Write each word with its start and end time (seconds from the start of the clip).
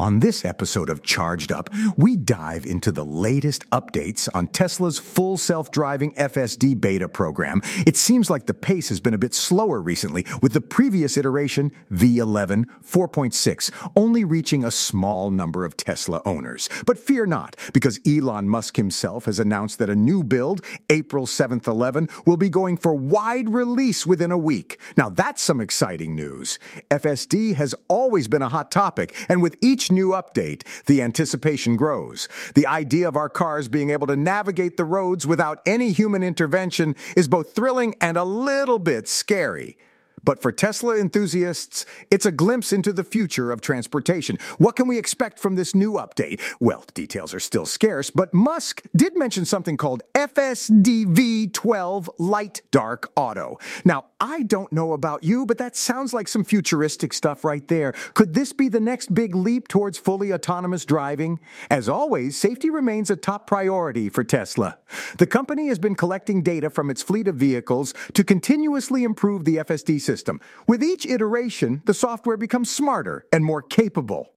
On 0.00 0.20
this 0.20 0.46
episode 0.46 0.88
of 0.88 1.02
Charged 1.02 1.52
Up, 1.52 1.68
we 1.94 2.16
dive 2.16 2.64
into 2.64 2.90
the 2.90 3.04
latest 3.04 3.68
updates 3.68 4.30
on 4.32 4.46
Tesla's 4.46 4.98
full 4.98 5.36
self 5.36 5.70
driving 5.70 6.14
FSD 6.14 6.80
beta 6.80 7.06
program. 7.06 7.60
It 7.86 7.98
seems 7.98 8.30
like 8.30 8.46
the 8.46 8.54
pace 8.54 8.88
has 8.88 8.98
been 8.98 9.12
a 9.12 9.18
bit 9.18 9.34
slower 9.34 9.78
recently, 9.78 10.24
with 10.40 10.54
the 10.54 10.62
previous 10.62 11.18
iteration, 11.18 11.70
V11 11.92 12.64
4.6, 12.82 13.90
only 13.94 14.24
reaching 14.24 14.64
a 14.64 14.70
small 14.70 15.30
number 15.30 15.66
of 15.66 15.76
Tesla 15.76 16.22
owners. 16.24 16.70
But 16.86 16.98
fear 16.98 17.26
not, 17.26 17.54
because 17.74 18.00
Elon 18.06 18.48
Musk 18.48 18.78
himself 18.78 19.26
has 19.26 19.38
announced 19.38 19.78
that 19.80 19.90
a 19.90 19.94
new 19.94 20.24
build, 20.24 20.64
April 20.88 21.26
7th 21.26 21.66
11, 21.66 22.08
will 22.24 22.38
be 22.38 22.48
going 22.48 22.78
for 22.78 22.94
wide 22.94 23.50
release 23.50 24.06
within 24.06 24.32
a 24.32 24.38
week. 24.38 24.80
Now 24.96 25.10
that's 25.10 25.42
some 25.42 25.60
exciting 25.60 26.16
news. 26.16 26.58
FSD 26.90 27.56
has 27.56 27.74
always 27.88 28.28
been 28.28 28.40
a 28.40 28.48
hot 28.48 28.70
topic, 28.70 29.14
and 29.28 29.42
with 29.42 29.58
each 29.60 29.89
new 29.90 30.10
update, 30.10 30.62
the 30.86 31.02
anticipation 31.02 31.76
grows. 31.76 32.28
The 32.54 32.66
idea 32.66 33.08
of 33.08 33.16
our 33.16 33.28
cars 33.28 33.68
being 33.68 33.90
able 33.90 34.06
to 34.06 34.16
navigate 34.16 34.76
the 34.76 34.84
roads 34.84 35.26
without 35.26 35.60
any 35.66 35.92
human 35.92 36.22
intervention 36.22 36.96
is 37.16 37.28
both 37.28 37.54
thrilling 37.54 37.94
and 38.00 38.16
a 38.16 38.24
little 38.24 38.78
bit 38.78 39.08
scary. 39.08 39.76
But 40.24 40.42
for 40.42 40.52
Tesla 40.52 40.96
enthusiasts, 40.98 41.86
it's 42.10 42.26
a 42.26 42.32
glimpse 42.32 42.72
into 42.72 42.92
the 42.92 43.04
future 43.04 43.50
of 43.50 43.60
transportation. 43.60 44.38
What 44.58 44.76
can 44.76 44.88
we 44.88 44.98
expect 44.98 45.38
from 45.38 45.56
this 45.56 45.74
new 45.74 45.94
update? 45.94 46.40
Well, 46.60 46.84
details 46.94 47.34
are 47.34 47.40
still 47.40 47.66
scarce, 47.66 48.10
but 48.10 48.34
Musk 48.34 48.82
did 48.94 49.16
mention 49.16 49.44
something 49.44 49.76
called 49.76 50.02
FSDV12 50.14 52.08
Light 52.18 52.62
Dark 52.70 53.10
Auto. 53.16 53.58
Now, 53.84 54.06
I 54.20 54.42
don't 54.42 54.72
know 54.72 54.92
about 54.92 55.24
you, 55.24 55.46
but 55.46 55.58
that 55.58 55.76
sounds 55.76 56.12
like 56.12 56.28
some 56.28 56.44
futuristic 56.44 57.12
stuff 57.12 57.44
right 57.44 57.66
there. 57.68 57.92
Could 58.14 58.34
this 58.34 58.52
be 58.52 58.68
the 58.68 58.80
next 58.80 59.14
big 59.14 59.34
leap 59.34 59.68
towards 59.68 59.96
fully 59.96 60.32
autonomous 60.32 60.84
driving? 60.84 61.40
As 61.70 61.88
always, 61.88 62.36
safety 62.36 62.68
remains 62.68 63.10
a 63.10 63.16
top 63.16 63.46
priority 63.46 64.08
for 64.10 64.22
Tesla. 64.22 64.78
The 65.18 65.26
company 65.26 65.68
has 65.68 65.78
been 65.78 65.94
collecting 65.94 66.42
data 66.42 66.68
from 66.68 66.90
its 66.90 67.02
fleet 67.02 67.28
of 67.28 67.36
vehicles 67.36 67.94
to 68.12 68.24
continuously 68.24 69.04
improve 69.04 69.44
the 69.44 69.56
FSD 69.56 70.00
system. 70.10 70.40
With 70.66 70.82
each 70.82 71.06
iteration, 71.06 71.82
the 71.84 71.94
software 71.94 72.36
becomes 72.36 72.68
smarter 72.68 73.26
and 73.32 73.44
more 73.44 73.62
capable. 73.62 74.32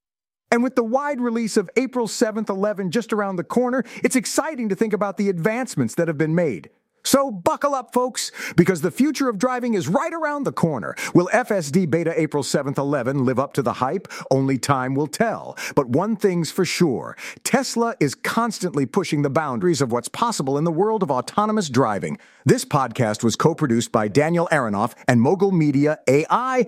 And 0.52 0.62
with 0.62 0.76
the 0.76 0.84
wide 0.84 1.20
release 1.20 1.56
of 1.56 1.68
April 1.76 2.06
7th, 2.06 2.48
11 2.48 2.92
just 2.92 3.12
around 3.12 3.36
the 3.36 3.42
corner, 3.42 3.82
it's 4.04 4.14
exciting 4.14 4.68
to 4.68 4.76
think 4.76 4.92
about 4.92 5.16
the 5.16 5.28
advancements 5.28 5.96
that 5.96 6.06
have 6.06 6.16
been 6.16 6.34
made. 6.34 6.70
So 7.04 7.30
buckle 7.30 7.74
up, 7.74 7.92
folks, 7.92 8.32
because 8.56 8.80
the 8.80 8.90
future 8.90 9.28
of 9.28 9.36
driving 9.38 9.74
is 9.74 9.88
right 9.88 10.12
around 10.12 10.44
the 10.44 10.52
corner. 10.52 10.94
Will 11.14 11.28
FSD 11.34 11.90
Beta 11.90 12.18
April 12.18 12.42
7th, 12.42 12.78
11 12.78 13.26
live 13.26 13.38
up 13.38 13.52
to 13.54 13.62
the 13.62 13.74
hype? 13.74 14.08
Only 14.30 14.56
time 14.56 14.94
will 14.94 15.06
tell. 15.06 15.56
But 15.74 15.90
one 15.90 16.16
thing's 16.16 16.50
for 16.50 16.64
sure 16.64 17.16
Tesla 17.44 17.94
is 18.00 18.14
constantly 18.14 18.86
pushing 18.86 19.20
the 19.20 19.30
boundaries 19.30 19.82
of 19.82 19.92
what's 19.92 20.08
possible 20.08 20.56
in 20.56 20.64
the 20.64 20.72
world 20.72 21.02
of 21.02 21.10
autonomous 21.10 21.68
driving. 21.68 22.18
This 22.46 22.64
podcast 22.64 23.22
was 23.22 23.36
co 23.36 23.54
produced 23.54 23.92
by 23.92 24.08
Daniel 24.08 24.48
Aronoff 24.50 24.94
and 25.06 25.20
Mogul 25.20 25.52
Media 25.52 25.98
AI. 26.08 26.66